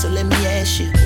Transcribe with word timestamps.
so 0.00 0.08
let 0.08 0.24
me 0.24 0.46
ask 0.46 0.80
you. 0.80 0.99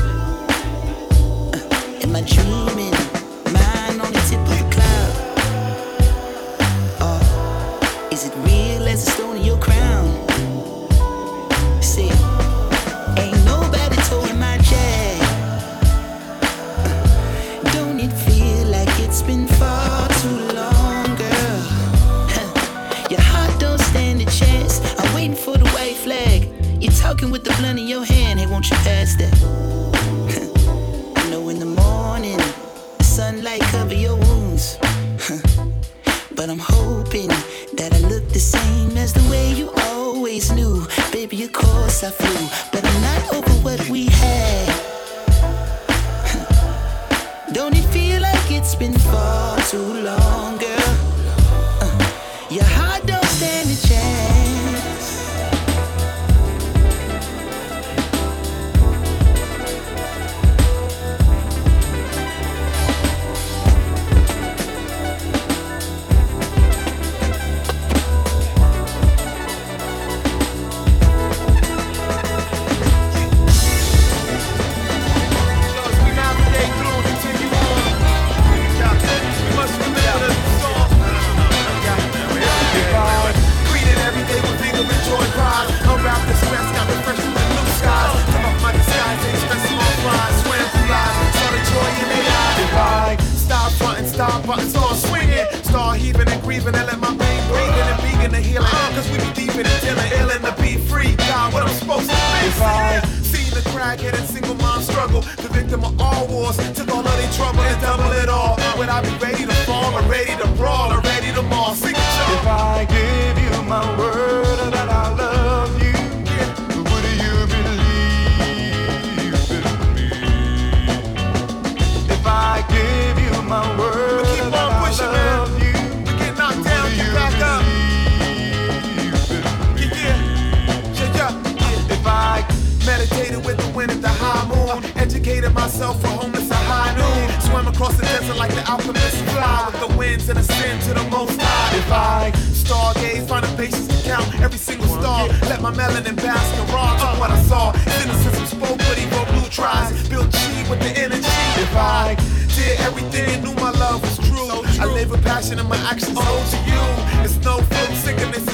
flavor, 155.06 155.22
passion 155.22 155.58
in 155.58 155.68
my 155.68 155.76
actions. 155.76 156.16
Oh, 156.16 156.50
to 156.50 156.56
you, 156.70 157.24
it's 157.24 157.36
no 157.44 157.58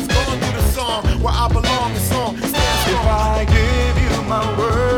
going 0.09 0.41
through 0.41 0.61
the 0.61 0.69
song 0.73 1.05
where 1.23 1.35
I 1.35 1.49
belong. 1.49 1.95
The 1.95 2.01
song. 2.01 2.37
If 2.37 2.55
I 2.55 3.45
give 3.45 4.03
you 4.03 4.29
my 4.29 4.59
word. 4.59 4.90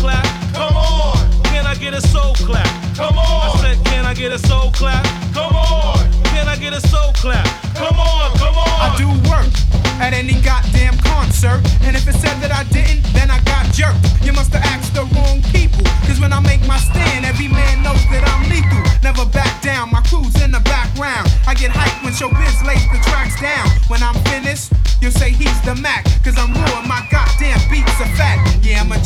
clap? 0.00 0.24
Come 0.54 0.76
on. 0.76 1.20
Can 1.52 1.66
I 1.66 1.74
get 1.74 1.92
a 1.92 2.00
soul 2.00 2.32
clap? 2.34 2.66
Come 2.96 3.18
on. 3.18 3.44
I 3.44 3.60
said, 3.60 3.84
can 3.84 4.06
I 4.06 4.14
get 4.14 4.32
a 4.32 4.38
soul 4.38 4.72
clap? 4.72 5.04
Come 5.34 5.54
on. 5.54 6.00
Can 6.32 6.48
I 6.48 6.56
get 6.56 6.72
a 6.72 6.80
soul 6.88 7.12
clap? 7.12 7.44
Come 7.76 8.00
on, 8.00 8.32
come 8.38 8.56
on. 8.56 8.80
I 8.80 8.96
do 8.96 9.08
work 9.28 9.52
at 10.00 10.14
any 10.14 10.40
goddamn 10.40 10.96
concert. 11.04 11.60
And 11.84 11.94
if 11.94 12.08
it 12.08 12.14
said 12.14 12.40
that 12.40 12.50
I 12.50 12.64
didn't, 12.72 13.04
then 13.12 13.30
I 13.30 13.40
got 13.44 13.68
jerked. 13.76 14.00
You 14.24 14.32
must 14.32 14.52
have 14.54 14.64
asked 14.64 14.94
the 14.94 15.04
wrong 15.12 15.42
people. 15.52 15.84
Cause 16.08 16.18
when 16.18 16.32
I 16.32 16.40
make 16.40 16.64
my 16.66 16.78
stand, 16.78 17.26
every 17.26 17.48
man 17.48 17.82
knows 17.82 18.00
that 18.08 18.24
I'm 18.24 18.48
lethal. 18.48 18.80
Never 19.04 19.26
back 19.28 19.60
down, 19.60 19.92
my 19.92 20.00
crew's 20.08 20.40
in 20.40 20.50
the 20.50 20.60
background. 20.60 21.28
I 21.46 21.52
get 21.52 21.72
hyped 21.72 22.02
when 22.02 22.12
showbiz 22.16 22.64
lays 22.64 22.88
the 22.88 23.00
tracks 23.04 23.38
down. 23.40 23.68
When 23.88 24.02
I'm 24.02 24.16
finished, 24.32 24.72
you'll 25.00 25.12
say 25.12 25.30
he's 25.30 25.60
the 25.62 25.74
Mac. 25.74 26.04
Cause 26.24 26.38
I'm 26.38 26.52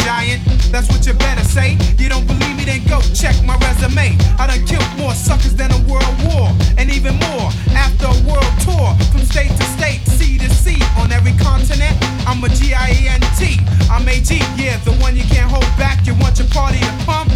that's 0.04 0.90
what 0.90 1.06
you 1.06 1.14
better 1.14 1.44
say. 1.44 1.78
You 1.96 2.10
don't 2.10 2.26
believe 2.26 2.56
me, 2.58 2.64
then 2.64 2.84
go 2.84 3.00
check 3.14 3.32
my 3.46 3.56
resume. 3.56 4.18
I 4.36 4.46
done 4.50 4.66
killed 4.66 4.84
more 4.98 5.14
suckers 5.14 5.54
than 5.54 5.72
a 5.72 5.80
world 5.88 6.14
war, 6.28 6.52
and 6.76 6.90
even 6.90 7.14
more 7.30 7.48
after 7.72 8.12
a 8.12 8.18
world 8.28 8.52
tour. 8.60 8.92
From 9.08 9.24
state 9.24 9.48
to 9.48 9.64
state, 9.78 10.04
sea 10.04 10.36
to 10.38 10.50
sea, 10.50 10.82
on 10.98 11.10
every 11.10 11.32
continent, 11.40 11.96
I'm 12.26 12.44
a 12.44 12.48
G-I-E-N-T. 12.50 13.60
I'm 13.88 14.06
a 14.06 14.20
G, 14.20 14.42
yeah, 14.60 14.76
the 14.84 14.92
one 15.00 15.16
you 15.16 15.24
can't 15.24 15.50
hold 15.50 15.70
back. 15.78 16.06
You 16.06 16.14
want 16.20 16.38
your 16.38 16.48
party 16.48 16.80
to 16.80 16.94
pump? 17.06 17.32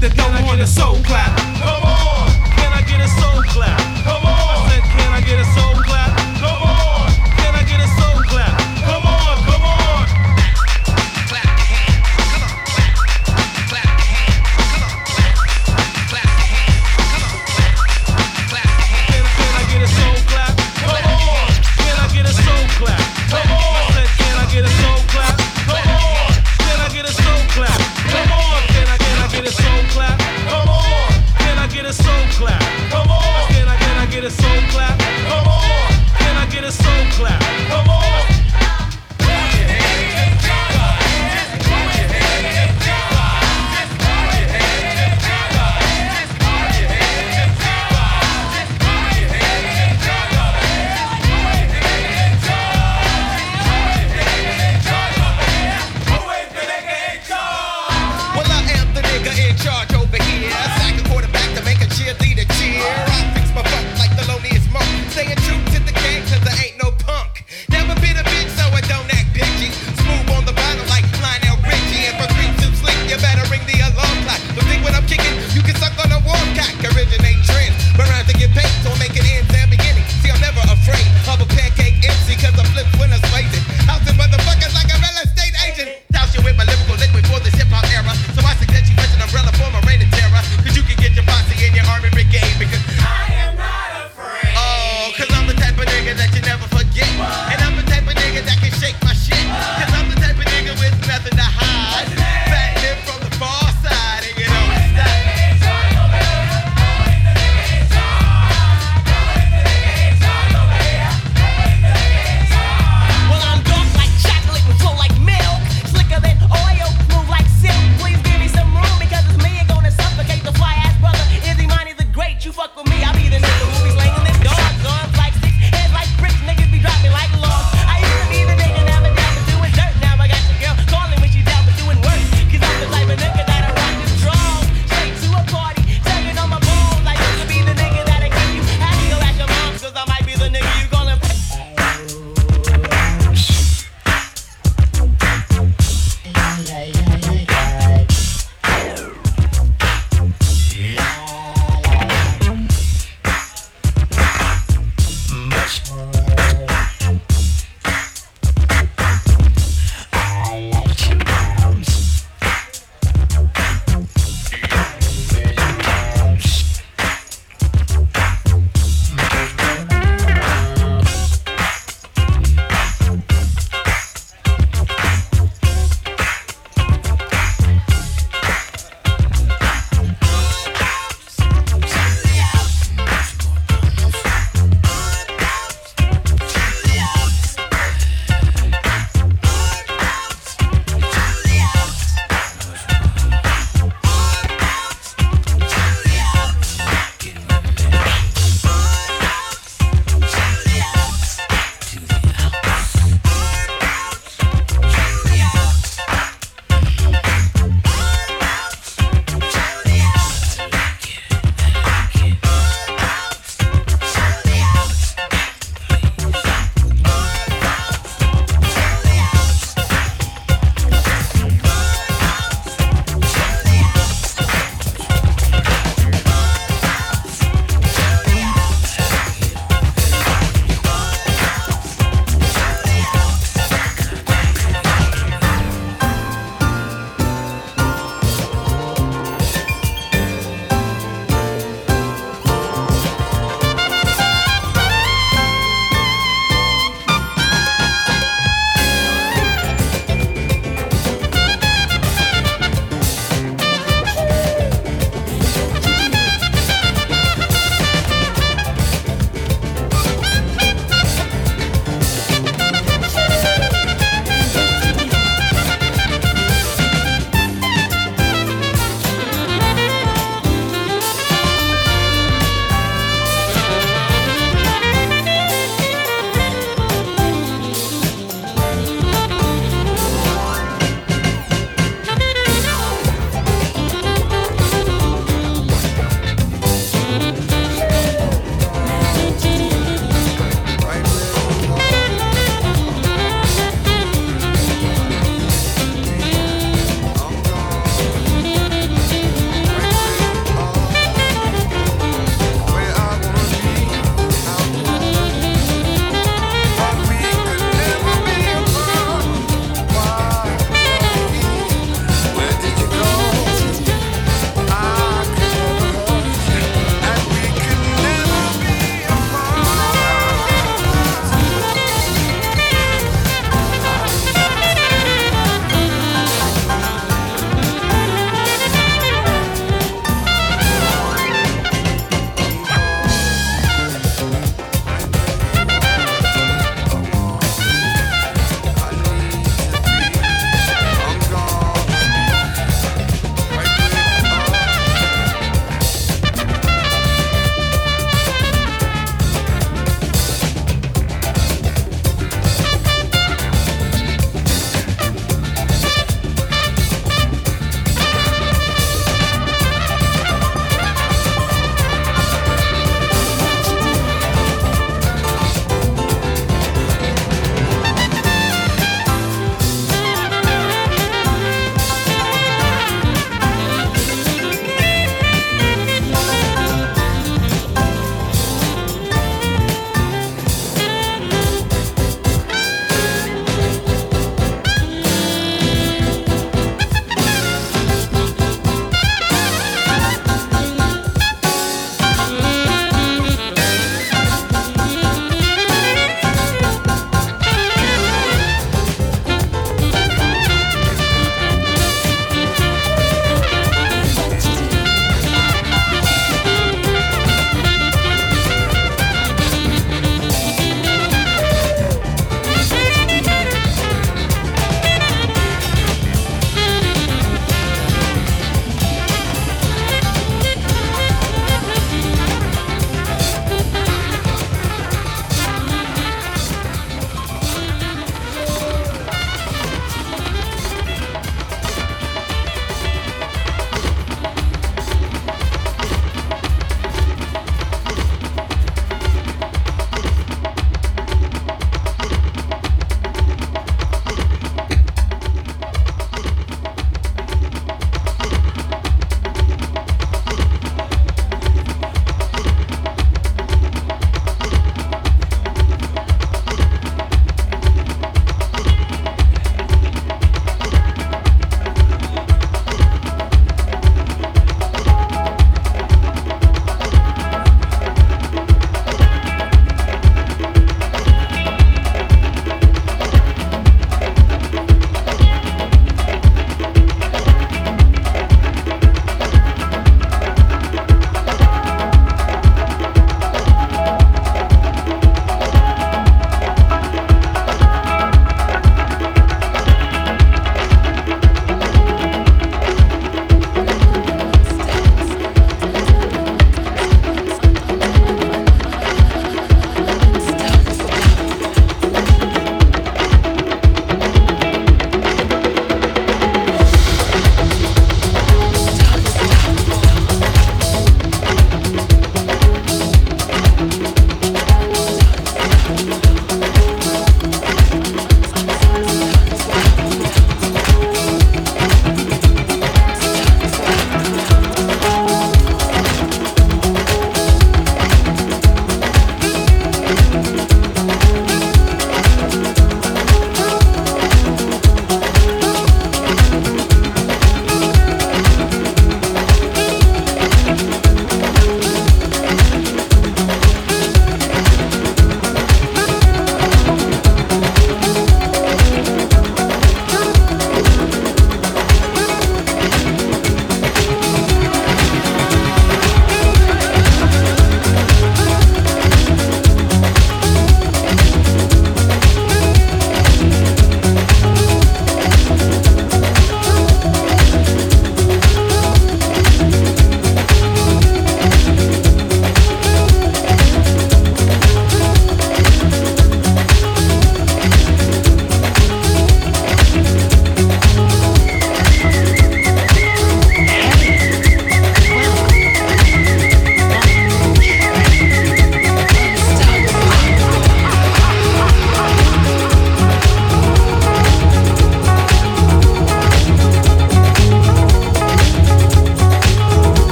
Then 0.00 0.12
go 0.16 0.24
on 0.50 0.60
I 0.60 0.64
soul 0.64 1.00
clap. 1.06 1.32
Come 1.56 1.84
on, 1.88 2.28
can 2.58 2.72
I 2.74 2.82
get 2.84 3.00
a 3.00 3.08
soul 3.16 3.40
clap? 3.48 3.80
Come 4.04 4.26
on, 4.26 4.28
I 4.28 4.68
said, 4.68 4.84
can 4.92 5.12
I 5.14 5.20
get 5.22 5.38
a 5.40 5.46
soul 5.56 5.69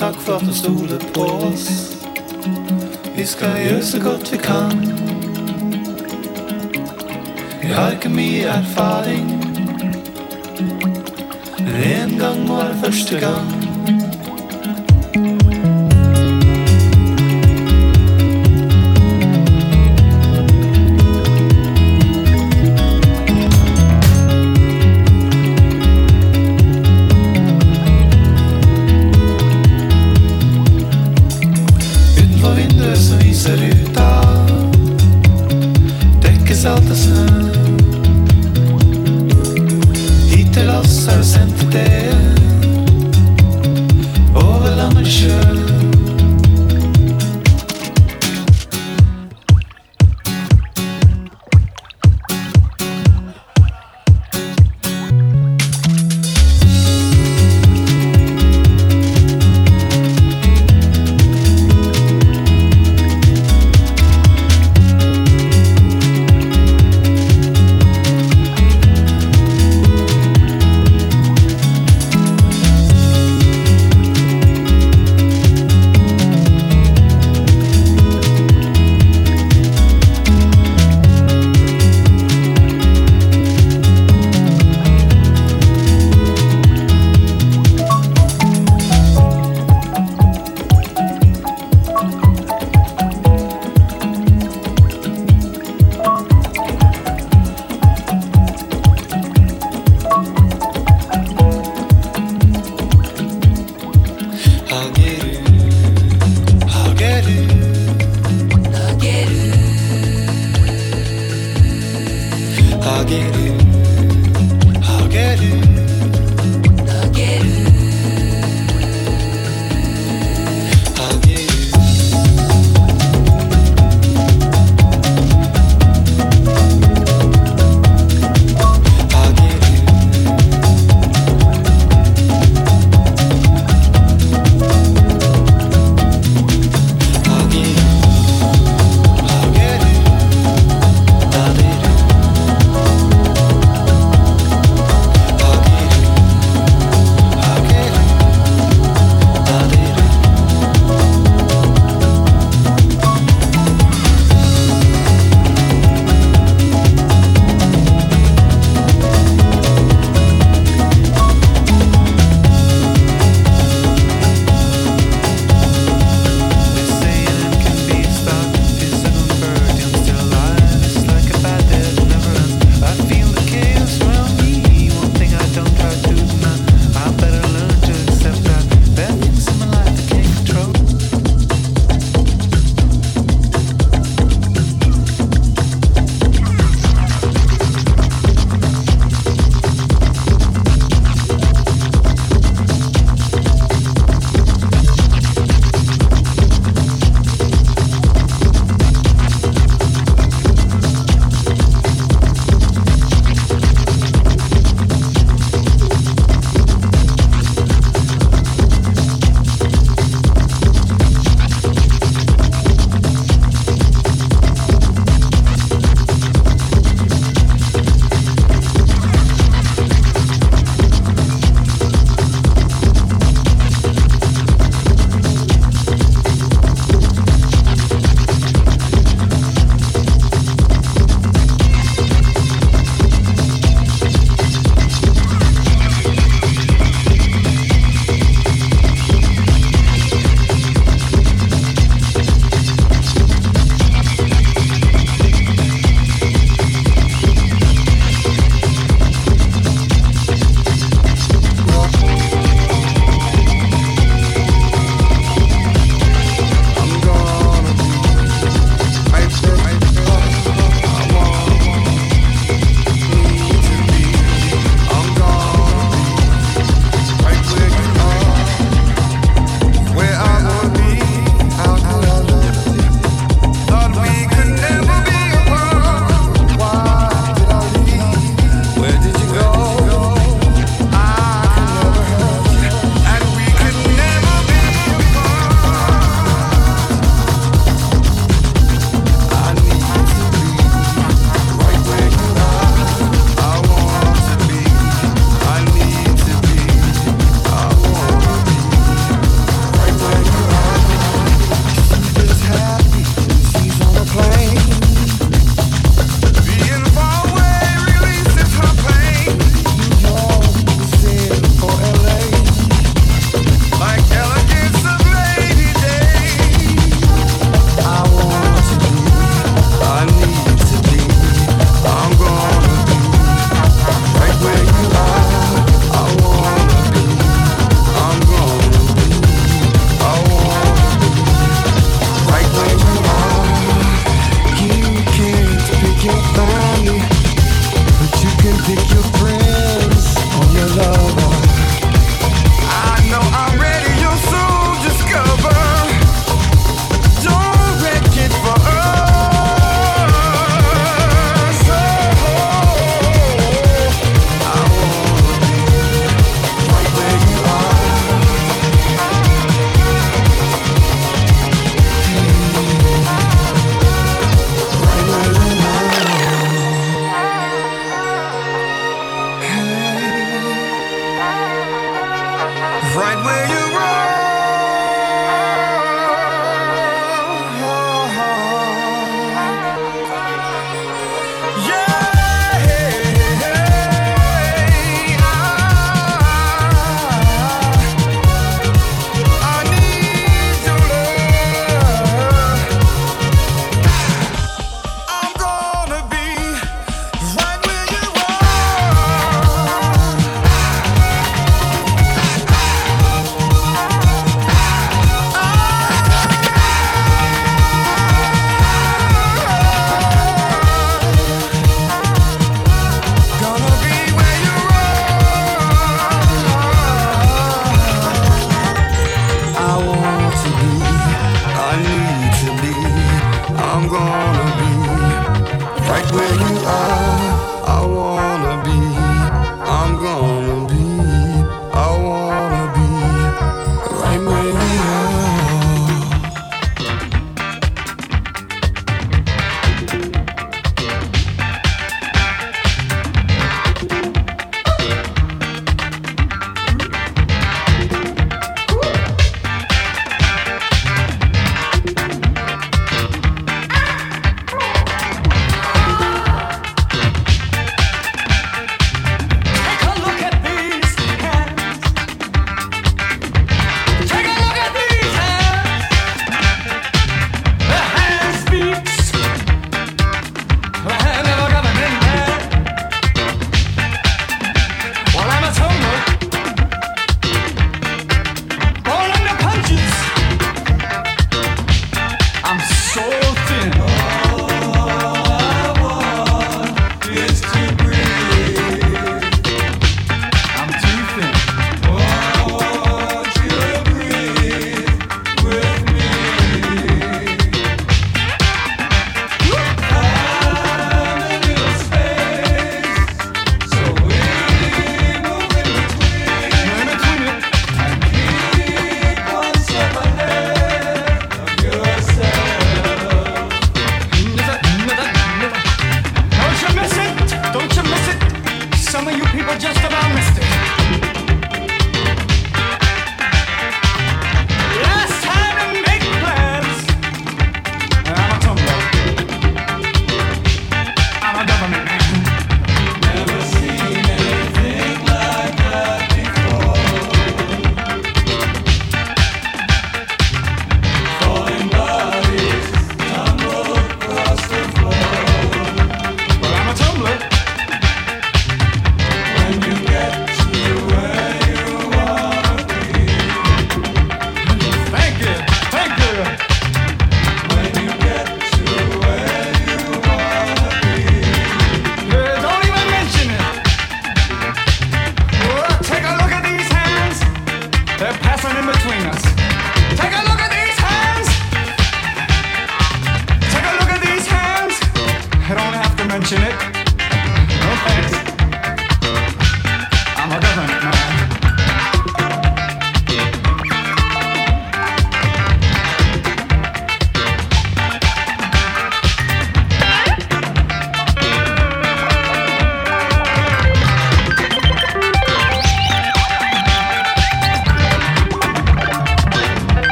for 0.00 0.34
at 0.34 0.40
du 0.40 0.52
stoler 0.52 0.98
på 1.14 1.22
oss. 1.22 1.96
Vi 3.16 3.24
skal 3.24 3.48
gjøre 3.64 3.82
så 3.82 4.00
godt 4.00 4.32
vi 4.32 4.36
kan. 4.36 4.80
Vi 7.62 7.68
har 7.68 7.90
ikke 7.90 8.08
mye 8.08 8.48
erfaring. 8.48 9.28
Men 11.58 11.82
en 11.84 12.18
gang 12.18 12.46
må 12.48 12.56
være 12.56 12.76
første 12.84 13.20
gang. 13.20 13.59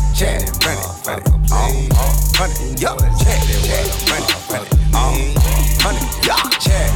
Yeah, 0.00 0.38
check, 0.38 0.40
check, 0.40 0.66
run 0.66 0.76
it, 0.76 0.90
run 1.06 1.18
it, 1.18 1.28
all, 1.52 1.72
all, 1.96 2.12
run 2.38 2.50
it, 2.50 2.80
yeah, 2.80 2.96
check, 3.20 3.40
check, 3.64 3.86
run 4.08 4.22
it, 4.22 4.32
run 4.50 4.62
it, 4.64 4.72
all, 4.94 5.14
run 5.84 5.96
it, 5.96 6.06
yeah, 6.26 6.48
check, 6.60 6.90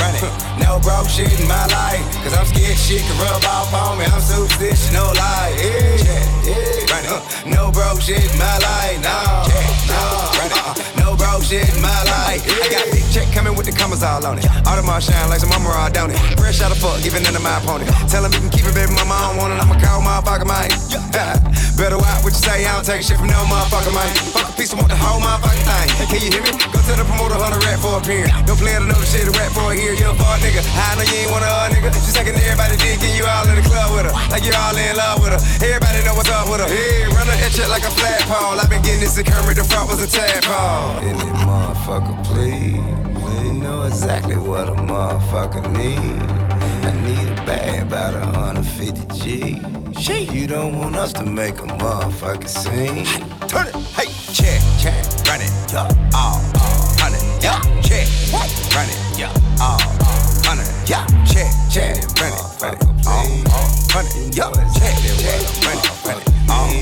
run 0.00 0.14
it. 0.14 0.24
No 0.60 0.80
broke 0.80 1.08
shit 1.08 1.32
in 1.40 1.48
my 1.48 1.66
life, 1.66 2.04
cause 2.22 2.34
I'm 2.34 2.46
scared 2.46 2.78
shit 2.78 3.02
can 3.02 3.16
rub 3.18 3.44
off 3.44 3.72
on 3.72 3.98
me. 3.98 4.04
I'm 4.04 4.20
superstitious, 4.20 4.92
no 4.92 5.04
lie, 5.12 5.54
yeah, 5.58 5.96
check, 6.04 6.26
yeah, 6.44 6.92
run 6.92 7.04
it. 7.04 7.46
No 7.46 7.70
broke 7.70 8.00
shit 8.00 8.22
in 8.22 8.38
my 8.38 8.58
life, 8.58 9.00
no, 9.02 9.44
no. 10.98 11.03
No 11.04 11.12
broke 11.20 11.44
shit 11.44 11.68
in 11.68 11.76
my 11.84 11.92
life. 12.08 12.40
I 12.48 12.64
got 12.72 12.88
big 12.88 13.04
check 13.12 13.28
coming 13.28 13.52
with 13.52 13.68
the 13.68 13.76
commas 13.76 14.00
all 14.00 14.24
on 14.24 14.40
it. 14.40 14.48
Audemars 14.64 15.04
shine 15.04 15.28
like 15.28 15.44
some 15.44 15.52
mama 15.52 15.68
raw 15.68 15.92
down 15.92 16.08
it. 16.08 16.16
Fresh 16.40 16.64
out 16.64 16.72
of 16.72 16.80
fuck, 16.80 16.96
giving 17.04 17.20
none 17.28 17.36
of 17.36 17.44
my 17.44 17.60
opponent. 17.60 17.92
Tell 18.08 18.24
him 18.24 18.32
he 18.32 18.40
can 18.40 18.48
keep 18.48 18.64
it, 18.64 18.72
baby 18.72 18.96
mama. 18.96 19.12
I 19.12 19.20
don't 19.28 19.36
want 19.36 19.52
it. 19.52 19.60
I'ma 19.60 19.76
call 19.76 20.00
motherfucker 20.00 20.48
mine. 20.48 20.72
Better 21.76 22.00
watch 22.00 22.24
what 22.24 22.32
you 22.32 22.40
say. 22.40 22.64
I 22.64 22.72
don't 22.72 22.88
take 22.88 23.04
shit 23.04 23.20
from 23.20 23.28
no 23.28 23.36
motherfucker 23.52 23.92
mine. 23.92 24.16
Fuck 24.32 24.48
a 24.48 24.52
piece 24.56 24.72
of 24.72 24.80
want 24.80 24.88
the 24.88 24.96
whole 24.96 25.20
motherfucking 25.20 25.66
thing. 25.68 25.88
Can 26.08 26.18
you 26.24 26.30
hear 26.32 26.44
me? 26.48 26.56
Go 26.72 26.80
tell 26.88 26.96
the 26.96 27.04
promoter 27.04 27.36
hundred 27.36 27.60
rap 27.68 27.84
for 27.84 27.94
a 27.94 28.00
appearance. 28.00 28.32
Don't 28.48 28.56
play 28.56 28.72
the 28.72 28.96
shit 29.04 29.28
a 29.28 29.32
rap 29.36 29.52
for 29.52 29.70
a 29.70 29.76
year. 29.76 29.92
You 29.92 30.08
a 30.08 30.16
fuck 30.16 30.40
nigga. 30.40 30.64
I 30.64 30.96
know 30.96 31.04
you 31.04 31.20
ain't 31.20 31.30
one 31.36 31.44
a 31.44 31.52
uh, 31.52 31.68
nigga. 31.68 31.92
She's 32.00 32.16
taking 32.16 32.32
everybody 32.32 32.80
dick 32.80 32.96
and 33.04 33.12
you 33.12 33.28
all 33.28 33.44
in 33.44 33.60
the 33.60 33.66
club 33.68 33.92
with 33.92 34.08
her. 34.08 34.14
Like 34.32 34.40
you 34.40 34.56
all 34.56 34.72
in 34.72 34.96
love 34.96 35.20
with 35.20 35.36
her. 35.36 35.40
Everybody 35.60 36.00
know 36.08 36.16
what's 36.16 36.32
up 36.32 36.48
with 36.48 36.64
her. 36.64 36.70
Hey, 36.72 37.04
run 37.12 37.28
her 37.28 37.36
that 37.44 37.52
shit 37.52 37.68
like 37.68 37.84
a 37.84 37.92
flat 37.92 38.24
pole. 38.24 38.56
i 38.56 38.64
been 38.72 38.80
getting 38.80 39.04
this 39.04 39.20
in 39.20 39.28
Kermit 39.28 39.60
the 39.60 39.64
Frog 39.68 39.92
was 39.92 40.00
a 40.00 40.08
tadpole. 40.08 41.03
Then 41.04 41.18
that 41.18 41.36
motherfucker, 41.44 42.24
please. 42.24 43.44
You 43.44 43.52
know 43.52 43.82
exactly 43.82 44.36
what 44.36 44.70
a 44.70 44.72
motherfucker 44.72 45.60
need. 45.76 46.00
I 46.00 46.92
need 47.04 47.28
a 47.28 47.44
bag 47.44 47.82
about 47.82 48.14
a 48.14 48.24
150 48.38 49.20
G. 49.20 49.60
Shit, 50.00 50.32
you 50.32 50.46
don't 50.46 50.78
want 50.78 50.96
us 50.96 51.12
to 51.12 51.26
make 51.26 51.58
a 51.58 51.66
motherfucking 51.66 52.48
scene. 52.48 53.04
Turn 53.48 53.66
it, 53.66 53.74
hey, 53.92 54.08
check, 54.32 54.62
check, 54.80 55.04
run 55.28 55.42
it, 55.42 55.52
yeah, 55.70 55.92
all, 56.16 56.40
run 56.96 57.12
it, 57.12 57.24
yeah, 57.44 57.60
check, 57.82 58.08
run 58.72 58.88
it, 58.88 59.18
yeah, 59.18 59.60
all, 59.60 59.76
run 60.48 60.58
it, 60.58 60.72
yeah, 60.88 61.04
check, 61.28 61.52
check, 61.68 62.00
run 62.16 62.32
it, 62.32 62.40
run 62.62 62.74
it, 62.74 62.84
all, 63.06 63.28
all, 63.52 63.68
run 63.92 64.06
it, 64.08 64.34
yeah, 64.34 64.48
check, 64.72 64.96
check, 65.20 65.40
run 65.68 65.76
it, 65.76 65.84
run 66.00 66.16
it, 66.16 66.28
all, 66.48 66.72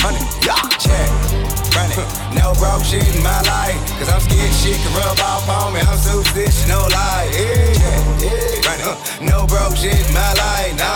run 0.00 0.14
it, 0.16 0.46
yeah, 0.46 0.68
check, 0.80 1.37
run 1.78 1.90
it. 1.94 2.08
No 2.34 2.52
broke 2.58 2.84
shit 2.84 3.06
in 3.14 3.22
my 3.22 3.40
life, 3.46 3.78
cause 3.98 4.10
I'm 4.10 4.20
scared 4.20 4.54
shit 4.60 4.78
can 4.82 4.92
rub 4.98 5.18
off 5.20 5.48
on 5.48 5.74
me. 5.74 5.80
I'm 5.80 5.98
superstitious, 5.98 6.66
no 6.66 6.80
lie, 6.90 7.30
yeah, 7.30 8.24
yeah, 8.24 8.66
run 8.66 8.80
it. 8.82 8.96
No 9.22 9.46
broke 9.46 9.76
shit 9.76 9.94
in 9.94 10.12
my 10.12 10.32
life, 10.42 10.74
no, 10.82 10.94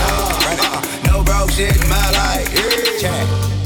no, 0.00 0.08
run 0.44 0.58
it. 0.66 1.06
No 1.06 1.22
broke 1.22 1.50
shit 1.50 1.76
in 1.76 1.88
my 1.88 2.08
life, 2.22 2.48
yeah, 3.02 3.59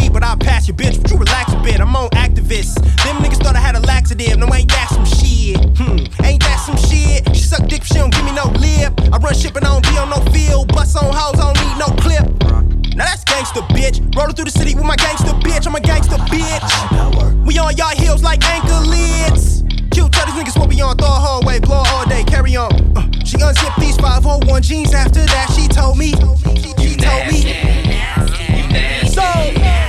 weed, 0.00 0.12
but 0.12 0.22
I'll 0.22 0.36
pass 0.36 0.68
your 0.68 0.76
bitch. 0.76 0.96
Would 0.98 1.10
you 1.10 1.18
relax 1.18 1.52
a 1.52 1.60
bit? 1.62 1.80
I'm 1.80 1.94
on 1.96 2.08
Actavis. 2.10 2.74
Them 3.04 3.16
niggas 3.22 3.42
thought 3.42 3.56
I 3.56 3.60
had 3.60 3.76
a 3.76 3.80
laxative. 3.80 4.38
No, 4.38 4.52
ain't 4.54 4.70
that 4.70 4.88
some 4.90 5.04
shit? 5.04 5.56
Hmm, 5.76 6.24
ain't 6.24 6.40
that 6.42 6.60
some 6.64 6.76
shit? 6.76 7.24
She 7.34 7.42
suck 7.42 7.66
dick, 7.68 7.84
she 7.84 7.94
don't 7.94 8.12
give 8.12 8.24
me 8.24 8.32
no 8.32 8.46
lip. 8.58 8.92
I 9.12 9.18
run 9.18 9.34
shit, 9.34 9.52
but 9.52 9.64
I 9.64 9.68
don't 9.68 9.82
be 9.82 9.96
on 9.98 10.10
no 10.10 10.20
field. 10.32 10.68
Bust 10.68 10.96
on 10.96 11.12
hoes, 11.12 11.38
I 11.40 11.52
don't 11.52 11.60
need 11.64 11.78
no 11.78 11.88
clip. 12.00 12.26
Now 12.96 13.04
that's 13.04 13.24
gangster, 13.24 13.60
bitch. 13.72 14.00
Rolling 14.16 14.34
through 14.34 14.46
the 14.46 14.50
city 14.50 14.74
with 14.74 14.84
my 14.84 14.96
gangster 14.96 15.32
bitch. 15.46 15.66
I'm 15.66 15.74
a 15.74 15.80
gangster 15.80 16.16
bitch. 16.28 17.46
We 17.46 17.58
on 17.58 17.76
y'all 17.76 17.96
heels 17.96 18.22
like 18.22 18.44
anchor 18.44 18.80
lids. 18.86 19.62
Q, 19.90 20.08
tell 20.10 20.26
these 20.26 20.34
niggas 20.34 20.58
what 20.58 20.68
we 20.68 20.80
on. 20.80 20.96
Throw 20.96 21.06
a 21.06 21.10
hallway, 21.10 21.60
blow 21.60 21.82
all 21.86 22.08
day, 22.08 22.24
carry 22.24 22.56
on. 22.56 22.72
Uh, 22.96 23.08
she 23.24 23.40
unzipped 23.40 23.78
these 23.80 23.96
501 23.96 24.62
jeans. 24.62 24.94
After 24.94 25.24
that, 25.24 25.50
she 25.54 25.68
told 25.68 25.98
me. 25.98 26.12
She, 26.60 26.74
she 26.78 26.96
told 26.96 27.26
me. 27.26 27.40
So. 29.08 29.79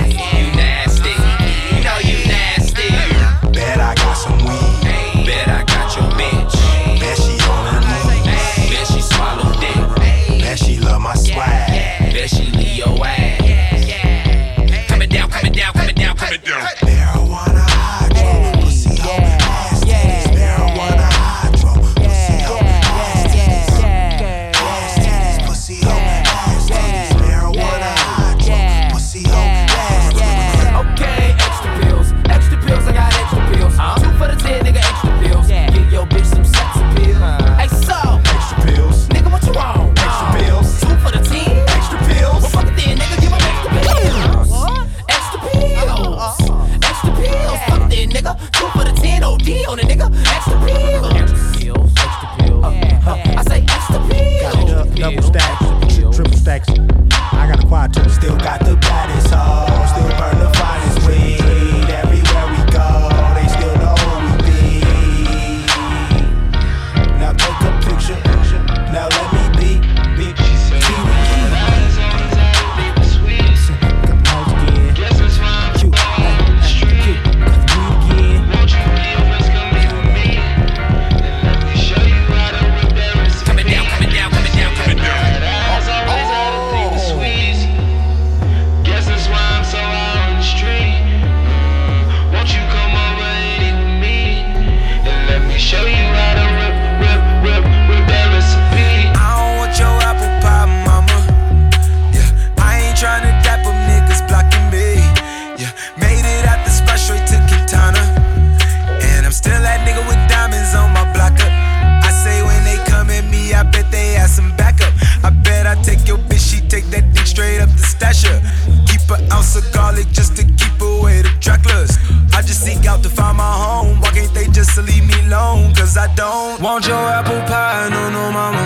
Cause 125.92 126.08
I 126.08 126.14
don't 126.14 126.58
want 126.62 126.86
your 126.88 126.96
apple 126.96 127.42
pie, 127.44 127.90
no, 127.90 128.08
no, 128.08 128.32
mama. 128.32 128.64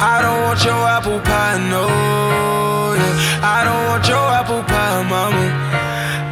I 0.00 0.22
don't 0.24 0.40
want 0.48 0.64
your 0.64 0.80
apple 0.80 1.20
pie, 1.20 1.60
no. 1.68 1.84
yeah. 2.96 3.44
I 3.44 3.68
don't 3.68 3.84
want 3.92 4.08
your 4.08 4.24
apple 4.32 4.62
pie, 4.64 5.02
mama. 5.04 5.44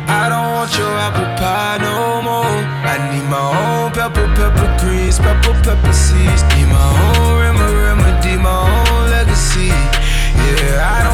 I 0.08 0.32
don't 0.32 0.56
want 0.56 0.72
your 0.72 0.88
apple 0.96 1.28
pie 1.36 1.76
no 1.84 2.22
more. 2.24 2.56
I 2.88 2.96
need 3.12 3.28
my 3.28 3.44
own 3.52 3.92
pepper, 3.92 4.24
pepper 4.40 4.68
greens, 4.80 5.18
pepper, 5.18 5.52
pepper 5.60 5.92
seeds. 5.92 6.40
Need 6.56 6.72
my 6.72 6.88
own 7.12 7.44
remedy, 7.44 8.40
my 8.40 8.56
own 8.56 9.10
legacy. 9.12 9.68
Yeah, 9.68 10.80
I 10.80 11.04
don't 11.04 11.11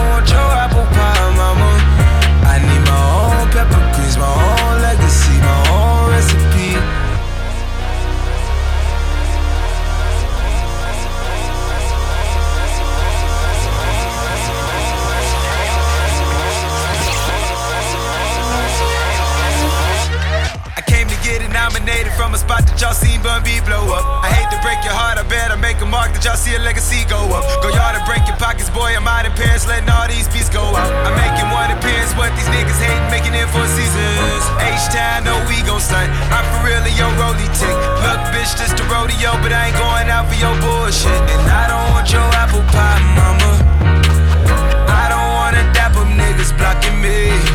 spot 22.48 22.64
that 22.64 22.80
y'all 22.80 22.96
seen 22.96 23.20
Bun 23.20 23.44
B 23.44 23.60
blow 23.60 23.92
up. 23.92 24.24
I 24.24 24.32
hate 24.32 24.48
to 24.48 24.58
break 24.64 24.80
your 24.80 24.96
heart, 24.96 25.20
I 25.20 25.24
bet 25.28 25.52
I 25.52 25.56
make 25.60 25.84
a 25.84 25.88
mark 25.88 26.16
that 26.16 26.24
y'all 26.24 26.40
see 26.40 26.56
a 26.56 26.60
legacy 26.64 27.04
go 27.04 27.20
up. 27.36 27.44
Go 27.60 27.68
yard 27.68 27.92
and 27.92 28.04
break 28.08 28.24
your 28.24 28.40
pockets, 28.40 28.72
boy. 28.72 28.96
I'm 28.96 29.04
out 29.04 29.28
in 29.28 29.32
Paris, 29.36 29.68
letting 29.68 29.92
all 29.92 30.08
these 30.08 30.24
beats 30.32 30.48
go 30.48 30.64
up. 30.64 30.88
I'm 31.04 31.12
making 31.12 31.44
one 31.52 31.68
appearance, 31.68 32.16
what 32.16 32.32
these 32.40 32.48
niggas 32.48 32.80
hate, 32.80 33.04
making 33.12 33.36
it 33.36 33.44
for 33.52 33.60
seasons. 33.68 34.44
H 34.64 34.88
time, 34.88 35.28
no 35.28 35.36
we 35.44 35.60
gon' 35.68 35.84
stunt. 35.84 36.08
I'm 36.32 36.44
for 36.56 36.64
real 36.64 36.80
your 36.96 37.12
rolly 37.20 37.48
tick. 37.52 37.76
Look, 38.00 38.20
bitch, 38.32 38.56
just 38.56 38.80
a 38.80 38.84
rodeo, 38.88 39.36
but 39.44 39.52
I 39.52 39.68
ain't 39.68 39.76
going 39.76 40.08
out 40.08 40.24
for 40.32 40.38
your 40.40 40.56
bullshit. 40.64 41.20
And 41.28 41.44
I 41.52 41.68
don't 41.68 41.86
want 41.92 42.08
your 42.08 42.24
apple 42.32 42.64
pie, 42.72 43.04
mama. 43.12 43.52
I 44.88 45.04
don't 45.12 45.30
wanna 45.36 45.68
dap 45.76 45.92
up 46.00 46.08
niggas 46.08 46.56
blocking 46.56 46.96
me. 47.04 47.47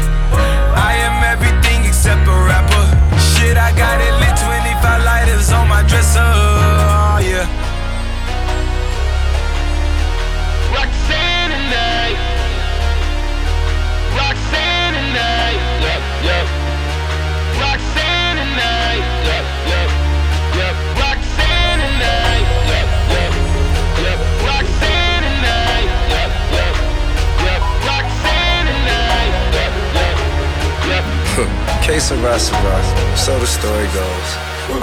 Case 31.84 32.16
of 32.16 32.20
Rasara, 32.24 32.80
so 33.12 33.36
the 33.44 33.46
story 33.46 33.92
goes. 33.92 34.30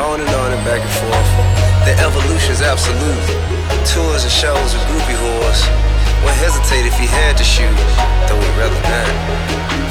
On 0.04 0.20
and 0.20 0.28
on 0.36 0.52
and 0.52 0.60
back 0.68 0.84
and 0.84 0.94
forth. 1.00 1.30
The 1.88 1.96
evolution's 1.96 2.60
absolute. 2.60 3.24
Tours 3.88 4.28
and 4.28 4.28
shows 4.28 4.76
with 4.76 4.84
groupie 4.84 5.16
whores. 5.16 5.64
Wouldn't 6.20 6.36
hesitate 6.44 6.84
if 6.84 6.92
he 7.00 7.08
had 7.08 7.40
to 7.40 7.44
shoot, 7.44 7.72
though 8.28 8.36
he'd 8.36 8.56
rather 8.60 8.76
not. 8.84 9.08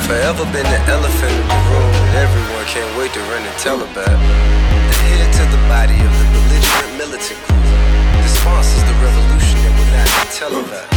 Forever 0.06 0.46
been 0.54 0.70
the 0.70 0.82
elephant 0.86 1.34
in 1.34 1.48
the 1.50 1.62
room 1.74 1.90
that 2.14 2.30
everyone 2.30 2.66
can't 2.70 2.94
wait 2.94 3.10
to 3.18 3.22
run 3.34 3.42
and 3.42 3.58
tell 3.58 3.82
about. 3.82 4.06
The 4.06 4.98
head 5.10 5.34
to 5.34 5.44
the 5.50 5.62
body 5.66 5.98
of 5.98 6.14
the 6.14 6.28
belligerent 6.30 6.94
militant 6.94 7.42
group. 7.50 7.74
The 8.22 8.30
sponsors 8.38 8.86
the 8.86 8.94
revolution 9.02 9.58
that 9.66 9.74
we're 9.74 9.94
not 9.98 10.10
be 10.14 10.26
televised. 10.30 10.94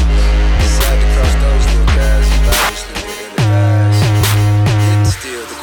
Decide 0.61 0.99
to 1.01 1.09
cross 1.17 1.33
those 1.41 1.65
little 1.73 1.89
guys 1.97 2.29
obviously 2.53 3.02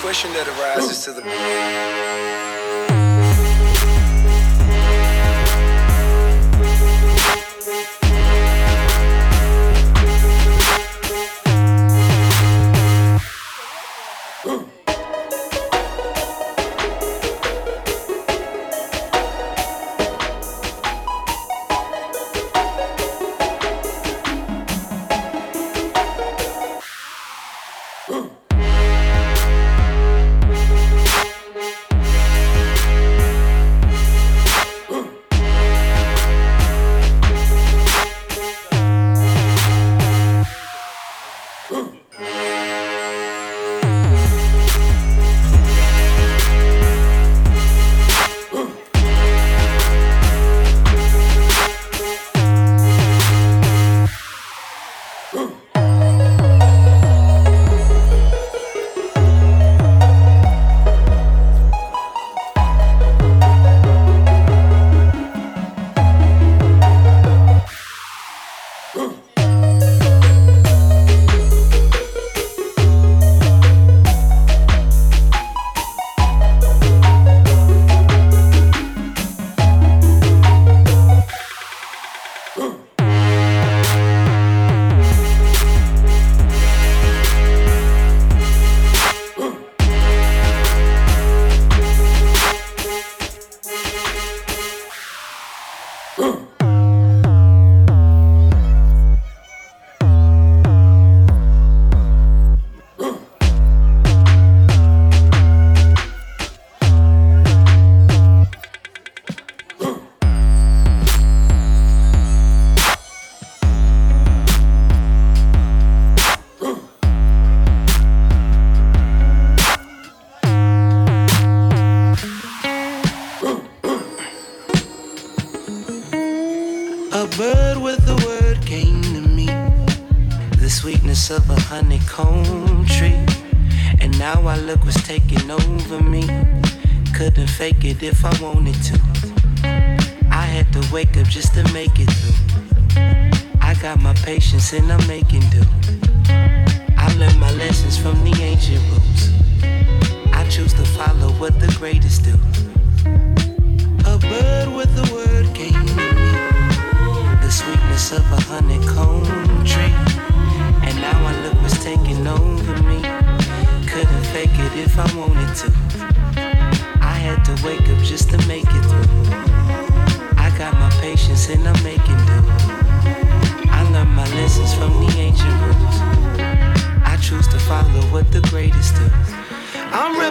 question 0.09 0.33
that 0.33 0.47
arises 0.47 1.05
to 1.05 1.11
the 1.11 2.38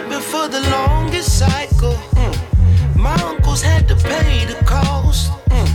I'm 0.01 0.21
for 0.21 0.47
the 0.47 0.61
longest 0.71 1.39
cycle. 1.39 1.93
mm. 2.15 2.95
My 2.95 3.15
uncles 3.21 3.61
had 3.61 3.85
to 3.89 3.95
pay 3.95 4.45
the 4.45 4.55
cost. 4.63 5.29
mm. 5.49 5.67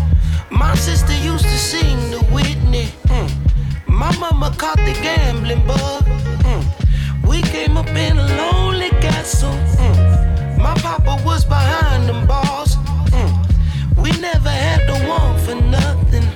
My 0.51 0.75
sister 0.77 1.13
used 1.13 1.45
to 1.45 1.59
sing 1.59 1.99
the 2.11 2.21
Whitney. 2.33 2.87
mm. 3.13 3.29
My 3.87 4.17
mama 4.17 4.55
caught 4.57 4.79
the 4.79 4.95
gambling 5.03 5.67
bug. 5.67 6.05
mm. 6.49 6.65
We 7.29 7.43
came 7.43 7.77
up 7.77 7.89
in 7.89 8.17
a 8.19 8.27
lonely 8.39 8.89
castle. 9.05 9.53
mm. 9.77 10.59
My 10.59 10.75
papa 10.77 11.21
was 11.23 11.45
behind 11.45 12.09
them 12.09 12.27
bars. 12.27 12.77
mm. 13.13 14.03
We 14.03 14.11
never 14.23 14.49
had 14.49 14.87
to 14.87 15.07
want 15.07 15.39
for 15.43 15.55
nothing. 15.55 16.27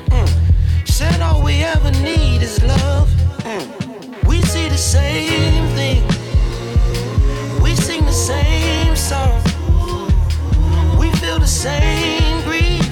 Said 0.85 1.23
all 1.23 1.43
we 1.43 1.63
ever 1.65 1.91
need 2.03 2.43
is 2.43 2.63
love. 2.63 3.09
We 4.27 4.43
see 4.43 4.69
the 4.69 4.77
same 4.77 5.58
same 11.59 12.41
grief. 12.43 12.89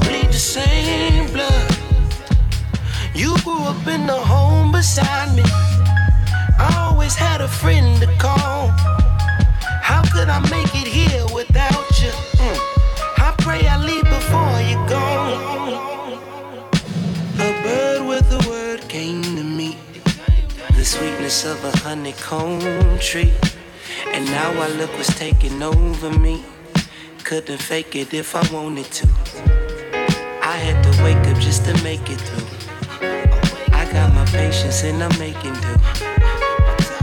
Bleed 0.00 0.28
the 0.28 0.42
same 0.56 1.30
blood. 1.30 1.76
You 3.14 3.36
grew 3.44 3.64
up 3.64 3.86
in 3.86 4.06
the 4.06 4.16
home 4.16 4.72
beside 4.72 5.36
me. 5.36 5.42
I 6.58 6.88
always 6.88 7.14
had 7.14 7.42
a 7.42 7.48
friend 7.48 8.00
to 8.00 8.06
call. 8.16 8.68
How 9.88 10.02
could 10.10 10.30
I 10.30 10.40
make 10.48 10.74
it 10.74 10.88
here 10.88 11.26
without 11.34 11.90
you? 12.00 12.12
Mm. 12.40 12.58
I 13.18 13.34
pray 13.44 13.60
I 13.68 13.76
leave 13.76 14.08
before 14.18 14.56
you 14.70 14.78
go. 14.88 15.04
A 17.46 17.50
bird 17.62 18.08
with 18.08 18.26
a 18.32 18.48
word 18.48 18.80
came 18.88 19.22
to 19.22 19.44
me. 19.44 19.76
The 20.78 20.84
sweetness 20.84 21.44
of 21.44 21.62
a 21.62 21.76
honeycomb 21.84 22.98
tree. 23.00 23.34
And 24.14 24.24
now 24.24 24.50
I 24.62 24.68
look 24.78 24.90
what's 24.94 25.14
taking 25.18 25.62
over 25.62 26.08
me. 26.08 26.42
Couldn't 27.32 27.62
fake 27.62 27.96
it 27.96 28.12
if 28.12 28.36
I 28.36 28.42
wanted 28.52 28.84
to. 28.92 29.08
I 30.42 30.54
had 30.64 30.84
to 30.84 31.02
wake 31.02 31.16
up 31.32 31.40
just 31.40 31.64
to 31.64 31.72
make 31.82 32.10
it 32.10 32.20
through. 32.20 32.46
I 33.72 33.90
got 33.90 34.12
my 34.12 34.26
patience 34.26 34.84
and 34.84 35.02
I'm 35.02 35.18
making 35.18 35.54
do. 35.54 35.74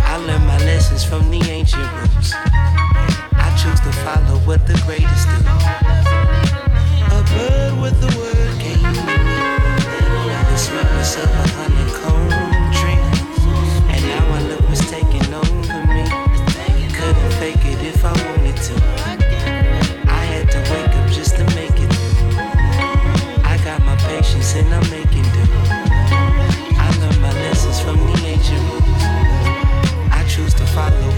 I 0.06 0.22
learned 0.28 0.46
my 0.46 0.60
lessons 0.60 1.04
from 1.04 1.32
the 1.32 1.42
ancient 1.50 1.82
rules. 1.82 2.34
I 2.36 3.50
choose 3.58 3.80
to 3.80 3.92
follow 4.06 4.38
what 4.46 4.68
the 4.68 4.78
greatest 4.86 5.26
do. 5.34 5.40
A 7.10 7.20
bird 7.34 7.82
with 7.82 7.98
a 8.06 8.12
word 8.16 8.60
came. 8.62 8.84
The 10.46 10.58
sweetness 10.58 11.18
a 11.18 11.26
honeycomb 11.58 12.39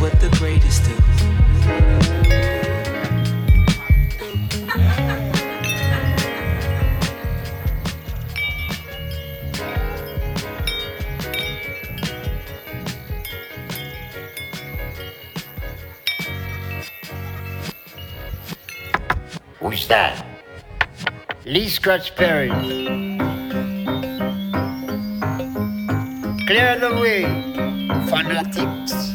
what 0.01 0.19
the 0.19 0.29
greatest 0.39 0.83
do. 0.83 0.95
Who's 19.59 19.87
that? 19.87 20.25
Lee 21.45 21.69
Scratch 21.69 22.15
Perry. 22.15 22.49
Clear 26.47 26.79
the 26.79 26.97
way, 26.99 27.21
fanatics. 28.09 29.10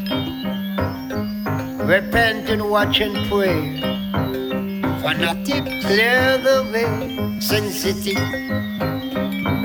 Repent 1.87 2.51
and 2.51 2.68
watch 2.68 3.01
and 3.01 3.14
pray. 3.30 3.78
Fanatics, 5.01 5.87
clear 5.87 6.37
the 6.39 6.66
way, 6.72 7.41
sensitive. 7.41 8.18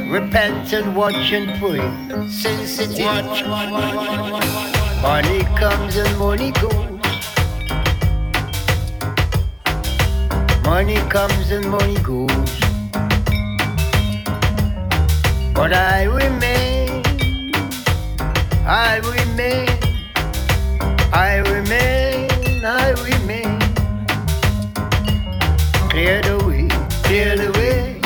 Repent 0.08 0.72
and 0.72 0.96
watch 0.96 1.32
and 1.34 1.60
pray. 1.60 1.82
Sensitive. 2.30 3.06
Watch, 3.06 3.44
watch, 3.48 3.72
watch. 3.72 5.02
Money 5.02 5.44
comes 5.58 5.96
and 5.96 6.20
money 6.20 6.52
goes. 6.52 6.92
Money 10.64 10.98
comes 11.10 11.50
and 11.50 11.66
money 11.72 11.98
goes. 12.02 12.52
But 15.56 15.74
I 15.74 16.04
remain, 16.04 17.02
I 18.68 19.02
remain, 19.04 19.70
I 21.12 21.38
remain, 21.50 22.11
I 22.74 22.92
remain. 23.04 23.60
Clear 25.90 26.22
the 26.22 26.38
way, 26.48 26.70
clear 27.04 27.36
the 27.36 27.52
way, 27.60 28.00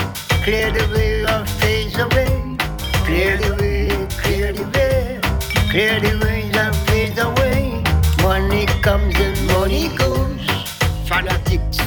clear 0.43 0.71
the 0.71 0.85
way 0.91 1.23
of 1.23 1.47
fades 1.61 1.95
away. 1.99 2.57
Clear 3.05 3.37
the 3.37 3.53
way, 3.61 4.07
clear 4.23 4.53
the 4.53 4.65
way, 4.73 5.19
clear 5.69 5.99
the 5.99 6.17
way 6.17 6.49
of 6.65 6.75
fades 6.87 7.19
away. 7.19 7.83
Money 8.23 8.65
comes 8.81 9.15
and 9.19 9.37
money 9.53 9.89
goes. 9.95 10.41
Fanatics, 11.07 11.77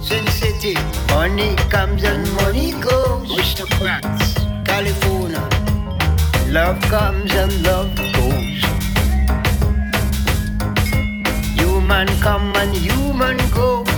sensitive. 0.00 0.78
Money 1.08 1.56
comes 1.68 2.04
and 2.04 2.22
money 2.36 2.70
goes. 2.80 3.26
Mr. 3.26 3.66
Aristocrats, 3.66 4.34
California. 4.64 5.42
Love 6.46 6.80
comes 6.82 7.32
and 7.34 7.62
love 7.64 7.92
goes. 7.96 8.49
Human 11.90 12.20
come 12.20 12.52
and 12.54 12.72
human 12.72 13.36
goes. 13.50 13.88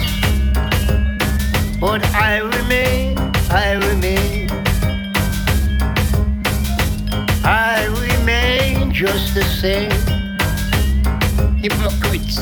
But 1.78 2.02
I 2.14 2.38
remain, 2.38 3.18
I 3.50 3.74
remain. 3.74 4.48
I 7.44 7.84
remain 8.00 8.94
just 8.94 9.34
the 9.34 9.44
same. 9.44 9.90
Hypocrites, 11.60 12.40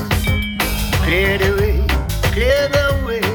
clear 1.02 1.36
the 1.36 1.50
way, 1.58 1.84
clear 2.30 2.68
the 2.68 2.86
way. 3.04 3.26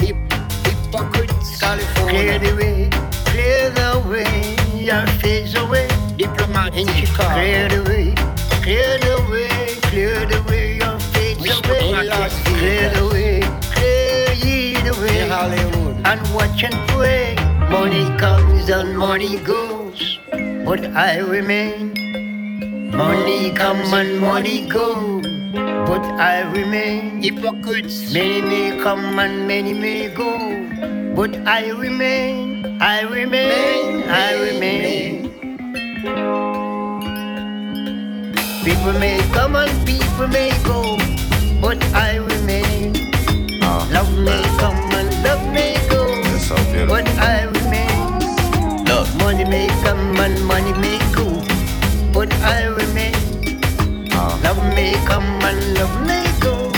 Hip, 0.00 0.16
hypocrites, 0.64 1.60
California, 1.60 2.08
clear 2.08 2.38
the 2.38 2.56
way, 2.56 2.90
clear 3.26 3.68
the 3.68 4.02
way. 4.08 4.56
Your 4.82 5.06
face 5.20 5.54
away, 5.56 5.88
diplomat 6.16 6.74
in 6.74 6.88
Chicago, 6.88 7.34
clear 7.34 7.68
the 7.68 7.82
way, 7.84 8.14
clear 8.62 8.98
the 8.98 9.16
way, 9.30 9.66
clear 9.90 10.24
the 10.24 10.42
way. 10.42 10.47
Face 11.68 12.08
away, 12.08 12.28
clear 12.44 12.90
the 12.94 13.04
way, 13.12 13.40
clear 13.74 14.32
ye 14.42 14.72
the 14.80 14.92
way. 15.02 15.28
Hollywood, 15.28 15.96
and 16.06 16.34
watch 16.34 16.64
and 16.64 16.74
pray. 16.88 17.36
Money 17.70 18.04
comes 18.18 18.70
and 18.70 18.96
money 18.96 19.36
goes, 19.40 20.18
but 20.64 20.82
I 20.96 21.18
remain. 21.18 21.92
Money 22.90 23.52
comes 23.52 23.92
and 23.92 24.18
money 24.18 24.66
goes, 24.66 25.26
but 25.86 26.02
I 26.18 26.40
remain. 26.52 27.22
Hypocrites, 27.22 28.14
many 28.14 28.40
may 28.40 28.82
come 28.82 29.18
and 29.18 29.46
many 29.46 29.74
may 29.74 30.08
go, 30.08 30.30
but 31.14 31.36
I 31.46 31.68
remain, 31.70 32.80
I 32.80 33.02
remain, 33.02 34.08
I 34.08 34.32
remain. 34.46 35.28
People 38.64 38.94
may 38.98 39.18
come 39.32 39.54
and 39.56 39.86
people 39.86 40.28
may 40.28 40.50
go, 40.64 40.96
but 41.60 41.82
I 41.94 42.16
remain. 42.16 42.92
Love 43.92 44.12
may 44.18 44.42
come 44.58 44.76
and 44.98 45.10
love 45.22 45.44
may 45.52 45.74
go, 45.88 46.04
but 46.86 47.08
I 47.18 47.44
remain. 47.44 48.84
Look. 48.84 49.08
Money 49.18 49.44
may 49.44 49.68
come 49.82 50.16
and 50.20 50.44
money 50.46 50.72
may 50.74 50.98
go, 51.12 51.42
but 52.12 52.32
I 52.42 52.64
remain. 52.66 53.14
Love 54.42 54.62
may 54.74 54.92
come 55.06 55.24
and 55.42 55.74
love 55.74 56.06
may 56.06 56.26
go, 56.40 56.70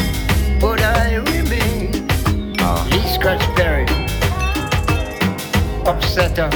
but 0.61 0.81
I 0.81 1.17
remain. 1.17 2.09
Lee 2.91 3.07
Scratch 3.15 3.43
Perry, 3.57 3.87
Upsetter. 5.85 6.51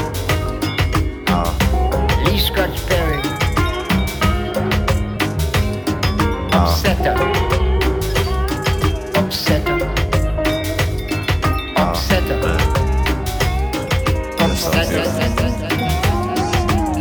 Lee 2.25 2.39
Scratch 2.39 2.77
Perry, 2.87 3.23
Upsetter. 6.51 7.74
Upsetter. 9.35 9.79
Upsetter. 11.75 12.55
Upsetter. 14.39 15.05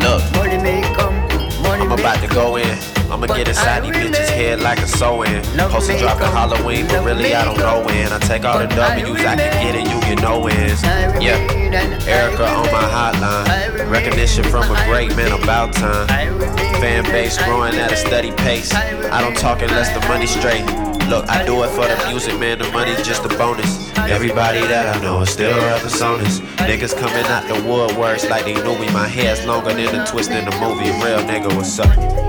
Look. 0.02 0.22
Money 0.34 0.58
may 0.58 0.82
come, 0.96 1.14
money 1.62 1.84
I'm 1.84 1.92
about 1.92 2.20
to 2.22 2.28
go 2.34 2.56
in. 2.56 2.76
I'ma 3.12 3.28
get 3.28 3.48
inside 3.48 3.84
these 3.84 3.92
bitches' 3.92 4.30
head 4.30 4.62
like 4.62 4.80
a 4.80 4.88
sew-in. 4.88 5.44
Supposed 5.44 5.92
to 5.92 6.00
drop 6.00 6.22
in 6.22 6.26
Halloween, 6.26 6.88
but 6.88 7.06
really 7.06 7.36
I 7.36 7.46
don't 7.46 7.60
know 7.60 7.84
when. 7.86 8.12
I 8.12 8.18
take 8.18 8.46
all 8.46 8.58
the 8.58 8.66
W's 8.66 9.24
I 9.24 9.36
can 9.36 9.62
get 9.62 9.76
and 9.76 9.88
you 9.88 10.02
get 10.02 10.20
no 10.24 10.40
wins. 10.40 10.82
Yeah, 11.22 11.38
Erica 12.08 12.48
on 12.48 12.66
my 12.72 12.82
hotline. 12.82 13.92
Recognition 13.92 14.44
from 14.46 14.64
a 14.76 14.86
great 14.86 15.16
man 15.16 15.40
about 15.40 15.72
time. 15.74 16.40
Fan 16.82 17.04
base 17.04 17.38
growing 17.44 17.76
at 17.76 17.92
a 17.92 17.96
steady 17.96 18.32
pace. 18.32 18.74
I 18.74 19.22
don't 19.22 19.38
talk 19.38 19.62
unless 19.62 19.94
the 19.94 20.00
money's 20.08 20.32
straight. 20.32 20.66
Look, 21.10 21.30
I 21.30 21.46
do 21.46 21.62
it 21.64 21.70
for 21.70 21.86
the 21.86 22.10
music, 22.10 22.40
man. 22.40 22.60
The 22.60 22.72
money's 22.72 23.06
just 23.06 23.26
a 23.26 23.30
bonus. 23.38 23.92
Everybody 23.98 24.62
that 24.62 24.96
I 24.96 25.02
know 25.02 25.22
is 25.22 25.30
still 25.30 25.54
real 25.54 25.78
personas. 25.78 26.40
Niggas 26.58 26.98
coming 26.98 27.26
out 27.26 27.48
the 27.48 27.56
woodworks 27.68 28.30
like 28.30 28.46
they 28.46 28.54
knew 28.54 28.80
me. 28.80 28.90
My 28.92 29.08
hair's 29.08 29.46
longer 29.46 29.74
than 29.74 29.96
the 29.96 30.06
twist 30.06 30.32
in 30.32 30.46
the 30.46 30.52
movie. 30.60 30.90
Real 31.04 31.20
nigga, 31.20 31.56
what's 31.56 31.78
up? 31.80 32.23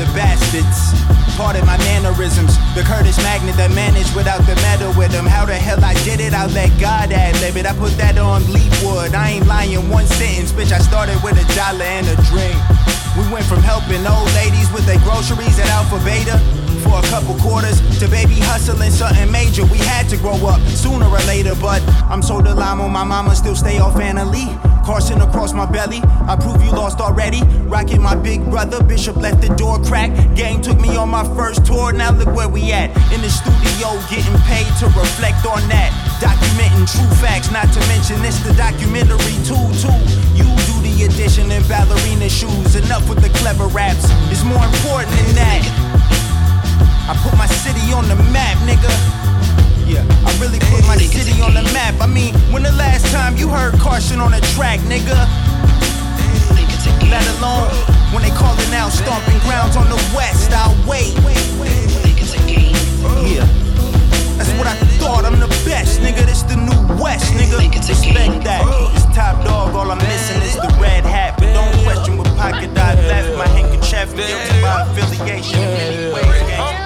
The 0.00 0.08
bastards. 0.16 0.96
Part 1.36 1.60
of 1.60 1.66
my 1.68 1.76
mannerisms. 1.84 2.56
The 2.72 2.80
Curtis 2.80 3.20
Magnet 3.20 3.52
that 3.60 3.68
managed 3.76 4.16
without 4.16 4.40
the 4.48 4.56
metal 4.64 4.96
with 4.96 5.12
him. 5.12 5.28
How 5.28 5.44
the 5.44 5.52
hell 5.52 5.76
I 5.84 5.92
did 6.08 6.24
it, 6.24 6.32
I'll 6.32 6.48
let 6.56 6.72
God 6.80 7.12
ad 7.12 7.36
lib 7.44 7.60
it. 7.60 7.68
I 7.68 7.76
put 7.76 7.92
that 8.00 8.16
on 8.16 8.40
Leapwood. 8.48 9.12
I 9.12 9.36
ain't 9.36 9.46
lying 9.46 9.90
one 9.92 10.06
sentence, 10.06 10.56
bitch. 10.56 10.72
I 10.72 10.80
started 10.80 11.20
with 11.20 11.36
a 11.36 11.44
dollar 11.52 11.84
and 11.84 12.08
a 12.08 12.16
drink. 12.32 12.56
We 13.12 13.28
went 13.28 13.44
from 13.44 13.60
helping 13.60 14.00
old 14.08 14.32
ladies 14.40 14.72
with 14.72 14.88
their 14.88 15.00
groceries 15.04 15.60
at 15.60 15.68
Alpha 15.68 16.00
Beta 16.00 16.40
for 16.80 16.96
a 16.96 17.06
couple 17.12 17.36
quarters 17.36 17.76
to 18.00 18.08
baby 18.08 18.40
hustling 18.40 18.88
something 18.88 19.28
major. 19.28 19.68
We 19.68 19.84
had 19.84 20.08
to 20.08 20.16
grow 20.16 20.40
up 20.48 20.64
sooner 20.72 21.04
or 21.04 21.20
later, 21.28 21.52
but 21.60 21.84
I'm 22.08 22.24
so 22.24 22.40
Del 22.40 22.56
Amo, 22.56 22.88
my 22.88 23.04
mama 23.04 23.36
still 23.36 23.54
stay 23.54 23.76
off 23.84 24.00
Anna 24.00 24.24
Lee. 24.24 24.48
Carson 24.90 25.20
across 25.20 25.52
my 25.52 25.70
belly, 25.70 26.00
I 26.26 26.34
prove 26.34 26.60
you 26.64 26.72
lost 26.72 26.98
already. 26.98 27.42
Rocking 27.70 28.02
my 28.02 28.16
big 28.16 28.42
brother, 28.50 28.82
Bishop 28.82 29.14
left 29.14 29.40
the 29.40 29.54
door 29.54 29.78
crack. 29.84 30.10
Gang 30.34 30.60
took 30.60 30.80
me 30.80 30.96
on 30.96 31.08
my 31.08 31.22
first 31.38 31.64
tour, 31.64 31.92
now 31.92 32.10
look 32.10 32.34
where 32.34 32.48
we 32.48 32.72
at. 32.72 32.90
In 33.14 33.22
the 33.22 33.30
studio, 33.30 33.86
getting 34.10 34.34
paid 34.50 34.66
to 34.82 34.86
reflect 34.98 35.46
on 35.46 35.62
that. 35.70 35.94
Documenting 36.18 36.90
true 36.90 37.06
facts, 37.22 37.52
not 37.52 37.70
to 37.70 37.78
mention 37.86 38.20
this 38.20 38.42
the 38.42 38.52
documentary 38.54 39.38
too, 39.46 39.62
too. 39.78 39.94
You 40.34 40.50
do 40.66 40.74
the 40.82 41.06
addition 41.06 41.52
in 41.52 41.62
ballerina 41.70 42.28
shoes. 42.28 42.74
Enough 42.74 43.08
with 43.08 43.22
the 43.22 43.30
clever 43.38 43.68
raps, 43.70 44.10
it's 44.26 44.42
more 44.42 44.66
important 44.66 45.14
than 45.14 45.38
that. 45.38 45.62
I 47.06 47.14
put 47.22 47.38
my 47.38 47.46
city 47.46 47.94
on 47.94 48.08
the 48.08 48.18
map, 48.34 48.58
nigga. 48.66 49.19
Yeah, 49.90 50.06
I 50.22 50.30
really 50.38 50.62
put 50.70 50.86
my 50.86 50.94
city 50.94 51.34
on 51.42 51.52
the 51.52 51.66
map. 51.74 51.98
I 52.00 52.06
mean, 52.06 52.32
when 52.54 52.62
the 52.62 52.70
last 52.78 53.10
time 53.10 53.36
you 53.36 53.48
heard 53.48 53.74
Carson 53.74 54.20
on 54.20 54.34
a 54.34 54.40
track, 54.54 54.78
nigga? 54.86 55.18
Let 57.10 57.26
alone 57.42 57.74
when 58.14 58.22
they 58.22 58.30
calling 58.30 58.70
out 58.70 58.92
stomping 58.92 59.38
grounds 59.42 59.74
on 59.74 59.90
the 59.90 59.98
west, 60.14 60.52
I'll 60.54 60.78
wait. 60.86 61.18
Think 62.06 62.22
it's 62.22 62.38
a 62.38 62.42
game, 62.46 62.70
yeah. 63.26 63.42
That's 64.38 64.54
what 64.54 64.68
I 64.70 64.78
thought, 65.02 65.24
I'm 65.24 65.40
the 65.40 65.50
best, 65.66 65.98
nigga. 66.00 66.22
This 66.22 66.42
the 66.42 66.54
new 66.54 67.02
west, 67.02 67.34
nigga. 67.34 67.58
Respect 67.58 68.44
that. 68.44 68.62
It's 68.94 69.04
top 69.10 69.42
dog, 69.44 69.74
all 69.74 69.90
I'm 69.90 69.98
missing 69.98 70.40
is 70.42 70.54
the 70.54 70.70
red 70.80 71.04
hat. 71.04 71.34
But 71.36 71.52
don't 71.52 71.74
question 71.82 72.16
what 72.16 72.28
pocket 72.38 72.70
I 72.78 72.94
left. 73.10 73.36
My 73.36 73.48
handkerchief 73.48 74.14
guilty 74.14 74.62
by 74.62 74.86
affiliation. 74.86 75.58
Anyway, 75.58 76.22
gang. 76.46 76.60
Walked 76.60 76.79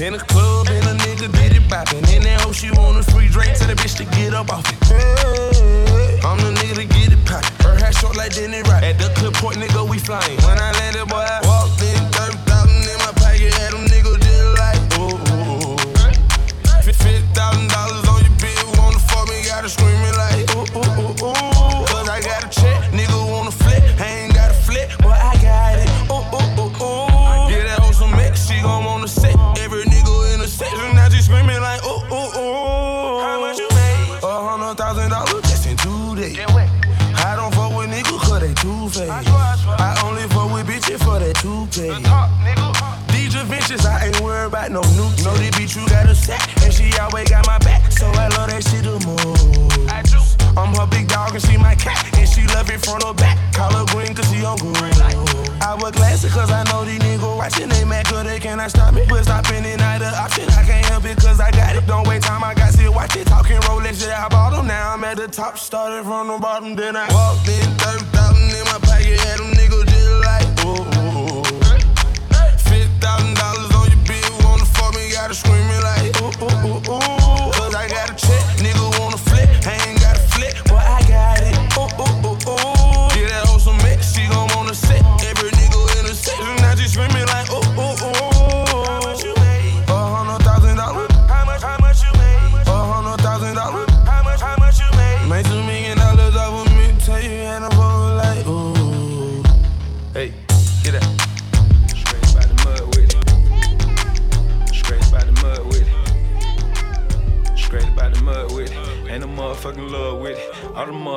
In 0.00 0.14
the 0.14 0.18
club, 0.18 0.66
and 0.70 0.86
a 0.86 0.94
nigga 1.04 1.30
did 1.30 1.52
it 1.52 1.68
bopping. 1.68 2.00
And 2.16 2.24
that 2.24 2.40
hoe, 2.40 2.52
she 2.52 2.70
want 2.70 2.96
a 2.96 3.02
free 3.12 3.28
drink, 3.28 3.52
tell 3.58 3.68
the 3.68 3.74
bitch 3.74 3.98
to 3.98 4.04
get 4.16 4.32
up 4.32 4.48
off 4.48 4.64
it. 4.64 6.24
I'm 6.24 6.38
the 6.40 6.56
nigga 6.56 6.76
to 6.76 6.86
get 6.86 7.12
it 7.12 7.20
poppin'. 7.26 7.52
Her 7.60 7.76
hair 7.76 7.92
short 7.92 8.16
like 8.16 8.32
Denny 8.32 8.62
Rock. 8.62 8.82
At 8.82 8.96
the 8.96 9.12
clip 9.14 9.34
point, 9.34 9.58
nigga, 9.58 9.86
we 9.86 9.98
flying. 9.98 10.40
When 10.40 10.56
I 10.56 10.72
landed, 10.72 11.04
boy, 11.04 11.20
I 11.20 11.44
cause 56.40 56.50
I 56.50 56.64
know 56.72 56.84
these 56.84 56.98
niggas 57.00 57.36
watching. 57.36 57.68
They 57.68 57.84
mad 57.84 58.06
cause 58.06 58.24
they 58.24 58.40
cannot 58.40 58.70
stop 58.70 58.94
me. 58.94 59.04
But 59.08 59.24
stopping 59.24 59.64
it 59.64 59.78
not 59.78 60.00
an 60.00 60.14
option. 60.14 60.48
I 60.50 60.64
can't 60.64 60.86
help 60.86 61.04
it 61.04 61.16
cause 61.18 61.40
I 61.40 61.50
got 61.50 61.76
it. 61.76 61.86
Don't 61.86 62.06
wait 62.08 62.22
time, 62.22 62.42
I 62.42 62.54
got 62.54 62.74
shit. 62.74 62.92
Watch 62.92 63.16
it. 63.16 63.26
Talking 63.26 63.60
Rolex, 63.68 64.06
yeah, 64.06 64.24
I 64.24 64.28
bought 64.28 64.52
them. 64.52 64.66
Now 64.66 64.94
I'm 64.94 65.04
at 65.04 65.16
the 65.18 65.28
top. 65.28 65.58
Started 65.58 66.04
from 66.04 66.28
the 66.28 66.38
bottom, 66.38 66.74
then 66.74 66.96
I 66.96 67.06
walked 67.12 67.48
in. 67.48 67.68
30,000 67.78 68.19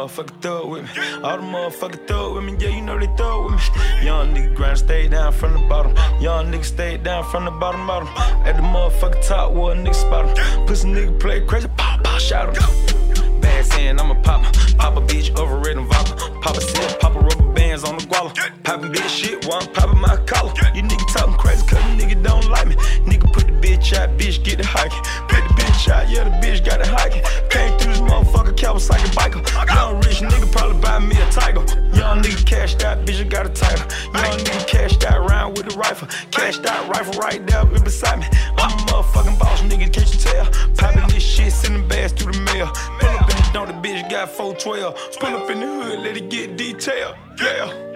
Motherfucking 0.03 0.41
thug 0.41 0.69
with 0.69 0.83
me. 0.83 0.89
All 1.23 1.37
the 1.37 1.43
motherfucking 1.43 2.07
thug 2.07 2.35
with 2.35 2.43
me. 2.43 2.57
Yeah, 2.59 2.75
you 2.75 2.81
know 2.81 2.99
they 2.99 3.07
thug 3.15 3.45
with 3.45 3.53
me. 3.53 4.05
Young 4.05 4.35
nigga 4.35 4.53
grind, 4.53 4.77
stay 4.77 5.07
down 5.07 5.31
from 5.31 5.53
the 5.53 5.59
bottom. 5.69 5.95
Young 6.21 6.51
nigga 6.51 6.65
stay 6.65 6.97
down 6.97 7.23
from 7.31 7.45
the 7.45 7.51
bottom, 7.51 7.87
bottom. 7.87 8.09
At 8.45 8.57
the 8.57 8.63
motherfucking 8.63 9.25
top, 9.25 9.53
where 9.53 9.73
a 9.73 9.77
nigga 9.77 9.95
spot 9.95 10.37
him. 10.37 10.65
Pussy 10.67 10.89
nigga 10.89 11.17
play 11.21 11.39
crazy, 11.45 11.69
pop, 11.77 12.03
pop, 12.03 12.19
shout 12.19 12.57
him. 12.57 13.39
Bad 13.39 13.65
saying 13.65 13.97
I'm 13.97 14.11
a 14.11 14.15
popper. 14.15 14.51
Pop 14.75 14.97
a 14.97 14.99
bitch 14.99 15.33
over 15.39 15.55
red 15.55 15.77
and 15.77 15.87
vodka. 15.87 16.15
Papa 16.41 16.59
said, 16.59 16.99
pop 16.99 17.15
a 17.15 17.19
rubber 17.19 17.53
bands 17.53 17.85
on 17.85 17.95
the 17.95 18.03
guala. 18.03 18.35
Poppin' 18.63 18.91
bitch 18.91 19.07
shit 19.07 19.45
while 19.45 19.61
I'm 19.61 19.71
popping 19.71 20.01
my 20.01 20.17
collar. 20.25 20.51
You 20.75 20.83
nigga 20.83 21.13
talking 21.13 21.35
crazy 21.35 21.65
cause 21.65 21.79
you 21.85 22.05
nigga 22.05 22.21
don't 22.21 22.49
like 22.49 22.67
me. 22.67 22.75
Nigga 23.07 23.31
put 23.31 23.45
the 23.47 23.53
bitch 23.53 23.93
out, 23.93 24.09
bitch 24.17 24.43
get 24.43 24.57
the 24.57 24.65
hiking. 24.65 24.99
Put 25.29 25.47
the 25.47 25.52
out, 25.89 26.09
yeah, 26.09 26.23
the 26.23 26.31
bitch 26.45 26.63
got 26.65 26.81
it 26.81 26.87
hiking. 26.87 27.23
Came 27.49 27.77
through 27.77 27.91
this 27.91 28.01
motherfucker, 28.01 28.55
Kawasaki 28.55 29.09
biker. 29.13 29.41
Young 29.73 29.95
rich 29.97 30.21
nigga 30.21 30.51
probably 30.51 30.79
buy 30.81 30.99
me 30.99 31.15
a 31.17 31.31
tiger. 31.31 31.61
Young 31.97 32.21
nigga 32.21 32.45
cashed 32.45 32.83
out, 32.83 33.05
bitch, 33.05 33.19
I 33.19 33.23
got 33.23 33.45
a 33.45 33.49
title. 33.49 33.85
Young 34.13 34.39
nigga 34.39 34.67
cashed 34.67 35.03
out 35.05 35.29
round 35.29 35.57
with 35.57 35.73
a 35.73 35.77
rifle. 35.77 36.07
Cashed 36.31 36.65
out 36.65 36.87
rifle 36.89 37.13
right 37.19 37.45
there 37.45 37.65
right 37.65 37.83
beside 37.83 38.19
me. 38.19 38.27
I'm 38.57 38.71
a 38.71 38.81
motherfucking 38.83 39.39
boss, 39.39 39.61
nigga, 39.61 39.91
can't 39.91 40.13
you 40.13 40.19
tell? 40.19 40.45
Popping 40.77 41.07
this 41.09 41.23
shit, 41.23 41.51
sending 41.51 41.87
bags 41.87 42.13
through 42.13 42.33
the 42.33 42.41
mail. 42.41 42.67
Pull 42.99 43.09
up 43.09 43.29
in 43.29 43.37
the 43.37 43.49
door, 43.53 43.65
the 43.67 43.73
bitch 43.73 44.09
got 44.09 44.29
412. 44.29 45.19
Pull 45.19 45.35
up 45.35 45.49
in 45.49 45.59
the 45.59 45.65
hood, 45.65 45.99
let 45.99 46.17
it 46.17 46.29
get 46.29 46.57
detailed. 46.57 47.15
Yeah. 47.39 47.92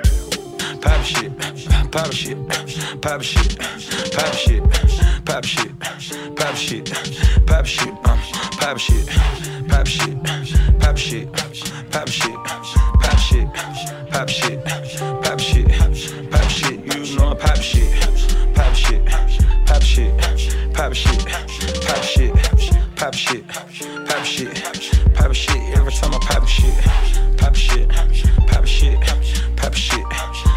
Pop 0.81 1.03
shit, 1.03 1.37
pop 1.91 2.11
shit, 2.11 2.37
pop 3.01 3.21
shit, 3.23 3.57
pop 4.13 4.33
shit, 4.33 4.63
pop 5.25 5.43
shit, 5.43 5.79
pop 6.35 6.53
shit, 6.55 6.93
pop 7.45 7.65
shit, 7.65 7.89
um, 8.05 8.19
pop 8.51 8.77
shit, 8.77 9.07
pop 9.67 9.87
shit, 9.87 10.23
pop 10.79 10.97
shit, 10.97 11.33
pop 11.33 11.47
shit, 11.47 11.65
pop 11.91 12.07
shit, 12.07 13.47
pop 14.11 14.29
shit, 14.29 14.63
pop 14.63 15.39
shit, 15.39 15.67
pop 16.31 16.49
shit, 16.49 16.95
you 16.95 17.17
know 17.17 17.35
pop 17.35 17.57
shit, 17.57 17.89
pop 18.53 18.73
shit, 18.75 19.05
pop 19.65 19.81
shit, 19.81 20.17
pop 20.73 20.93
shit, 20.93 21.25
pop 21.85 22.03
shit, 22.03 22.35
pop 22.95 23.13
shit, 23.13 23.47
pop 24.05 24.23
shit, 24.25 24.63
pop 25.15 25.33
shit, 25.33 25.77
every 25.77 25.91
time 25.91 26.13
I 26.13 26.19
pop 26.21 26.47
shit, 26.47 26.73
pop 27.37 27.55
shit, 27.55 27.89
pop 27.89 28.65
shit, 28.65 28.99
pop 29.57 29.73
shit, 29.73 30.03
pop 30.05 30.33
shit, 30.33 30.56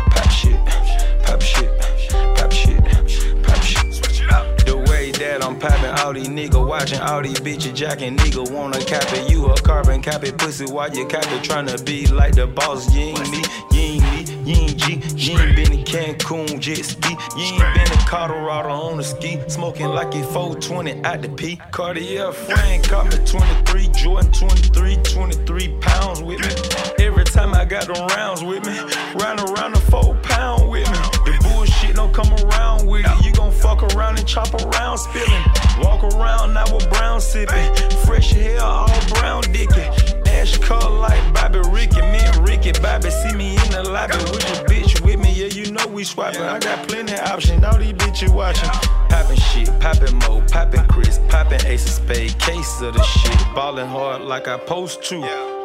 These 6.13 6.29
niggas 6.29 6.67
watching, 6.67 7.01
all 7.01 7.23
these 7.23 7.39
bitches 7.39 7.73
jacking, 7.73 8.17
nigga 8.17 8.51
wanna 8.51 8.85
copy 8.85 9.33
you 9.33 9.47
a 9.47 9.55
carbon 9.61 10.03
copy 10.03 10.33
pussy 10.33 10.67
while 10.67 10.91
you 10.91 11.07
copy 11.07 11.37
tryna 11.47 11.85
be 11.87 12.07
like 12.09 12.35
the 12.35 12.49
boss. 12.49 12.93
You 12.93 13.01
ain't 13.01 13.31
me, 13.31 13.43
you 13.71 13.81
ain't 13.81 14.03
me, 14.03 14.53
you 14.53 14.61
ain't 14.61 14.77
G, 14.77 14.95
you 15.15 15.39
ain't 15.39 15.55
been 15.55 15.73
in 15.73 15.85
Cancun 15.85 16.59
jet 16.59 16.85
ski, 16.85 17.17
you 17.37 17.45
ain't 17.45 17.75
been 17.75 17.93
in 17.93 17.99
Colorado 18.07 18.71
on 18.71 18.97
the 18.97 19.05
ski, 19.05 19.39
smoking 19.47 19.87
like 19.87 20.13
it 20.17 20.25
420 20.25 21.05
at 21.05 21.23
the 21.23 21.29
P. 21.29 21.61
Cartier 21.71 22.33
Frank 22.33 22.89
caught 22.89 23.07
me 23.07 23.25
23, 23.25 23.89
Jordan 23.89 24.33
23, 24.33 24.97
23 24.97 25.79
pounds 25.81 26.23
with 26.23 26.41
me. 26.41 27.05
Every 27.05 27.25
time 27.25 27.55
I 27.55 27.65
got 27.65 27.87
them 27.87 28.07
rounds 28.09 28.43
with 28.43 28.67
me, 28.67 28.77
round 29.15 29.41
around 29.41 29.75
the 29.75 29.83
four 29.91 30.17
pound 30.23 30.69
with 30.69 30.91
me. 30.91 30.99
The 31.25 31.39
bullshit 31.45 31.95
don't 31.95 32.13
come 32.13 32.33
around 32.35 32.89
with. 32.89 33.07
You 33.25 33.30
fuck 33.61 33.83
around 33.95 34.19
and 34.19 34.27
chop 34.27 34.53
around 34.55 34.99
spilling. 34.99 35.45
Walk 35.81 36.03
around 36.15 36.55
now 36.55 36.65
with 36.75 36.89
brown 36.91 37.21
sipping. 37.21 37.75
Fresh 38.05 38.33
hair, 38.33 38.61
all 38.61 38.89
brown 39.09 39.43
dicky. 39.53 39.83
Ash 40.27 40.57
color 40.59 40.91
like 40.99 41.35
Bobby 41.35 41.61
Ricky. 41.71 42.01
Me 42.01 42.19
and 42.19 42.49
Ricky 42.49 42.73
Bobby 42.81 43.11
see 43.11 43.35
me 43.35 43.53
in 43.53 43.71
the 43.71 43.83
lobby 43.83 44.17
with 44.31 44.49
your 44.49 44.65
bitch 44.67 45.05
with 45.05 45.19
me. 45.21 45.33
Yeah, 45.33 45.47
you 45.47 45.71
know 45.73 45.87
we 45.89 46.05
swapping. 46.05 46.43
I 46.43 46.59
got 46.59 46.89
plenty 46.89 47.13
of 47.15 47.21
options. 47.21 47.65
All 47.65 47.79
these 47.79 47.93
bitches 47.93 48.33
watching. 48.35 48.71
Poppin' 49.09 49.37
shit, 49.37 49.69
poppin' 49.81 50.17
mo, 50.19 50.43
poppin' 50.51 50.87
Chris, 50.87 51.19
poppin' 51.29 51.65
Ace 51.67 51.85
of 51.87 52.05
Spade. 52.05 52.39
Case 52.39 52.81
of 52.81 52.95
the 52.95 53.03
shit. 53.03 53.39
Ballin' 53.55 53.89
hard 53.89 54.23
like 54.23 54.49
I 54.49 54.57
post 54.57 55.03
to. 55.05 55.21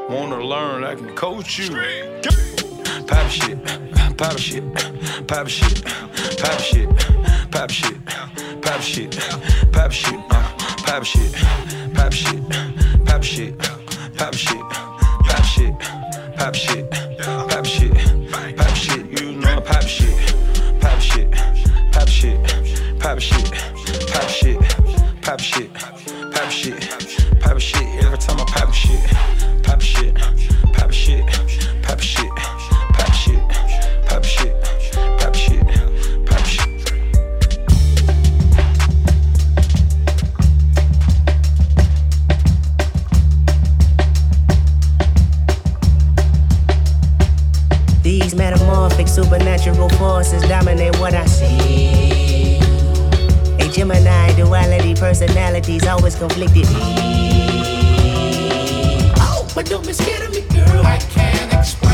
Wanna 0.09 0.43
learn, 0.43 0.83
I 0.83 0.95
can 0.95 1.15
coach 1.15 1.57
you. 1.57 2.64
Pop 3.07 3.29
shit, 3.29 3.57
pop 4.17 4.37
shit, 4.37 4.63
pop 5.27 5.47
shit, 5.47 5.83
pop 6.37 6.59
shit, 6.59 6.89
pop 7.51 7.69
shit, 7.69 8.05
pop 8.61 8.81
shit, 8.81 9.19
pop 9.71 9.91
shit, 9.91 10.19
uh, 10.31 10.51
pop 10.85 11.03
shit, 11.03 11.33
pop 11.93 12.11
shit, 12.11 12.43
pop 13.05 13.23
shit, 13.23 13.59
pop 14.17 14.33
shit, 14.33 14.61
pop 15.27 15.43
shit, 15.43 15.79
pop 16.35 16.55
shit, 16.55 16.89
pop 16.89 17.65
shit, 17.65 17.93
pop 18.57 18.75
shit, 18.75 19.21
you 19.21 19.31
know 19.33 19.61
pop 19.61 19.83
shit, 19.83 20.17
pop 20.81 20.99
shit, 20.99 21.31
pop 21.91 22.07
shit, 22.07 22.37
pop 22.99 23.19
shit, 23.19 23.51
pop 24.07 24.29
shit, 24.29 24.59
pop 25.21 25.39
shit, 25.39 25.73
pop 26.31 26.49
shit, 26.49 26.89
pop 27.39 27.59
shit, 27.59 28.03
every 28.03 28.17
time 28.17 28.39
I 28.39 28.45
pop 28.45 28.73
shit, 28.73 29.54
Metamorphic 48.35 49.07
supernatural 49.07 49.87
forces 49.89 50.41
dominate 50.43 50.99
what 50.99 51.13
I 51.13 51.25
see. 51.25 52.57
A 53.59 53.69
Gemini 53.69 54.33
duality 54.35 54.93
personalities 54.93 55.87
always 55.87 56.15
conflicted. 56.15 56.65
Oh, 59.17 59.47
but 59.55 59.67
don't 59.67 59.87
be 59.87 59.93
scared 59.93 60.23
of 60.23 60.31
me, 60.31 60.41
girl. 60.53 60.85
I 60.85 60.97
can't 60.97 61.53
explain. 61.53 61.84